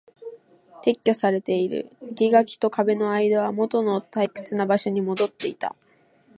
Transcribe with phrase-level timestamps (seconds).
[0.81, 1.91] 撤去されている。
[2.15, 5.75] 生垣と壁の間はもとの退屈な場所に戻っていた。